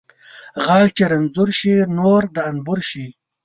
غاښ 0.65 0.87
چې 0.97 1.03
رنځور 1.11 1.49
شي، 1.59 1.73
نور 1.97 2.21
د 2.35 2.37
انبور 2.49 2.79
شي. 2.89 3.05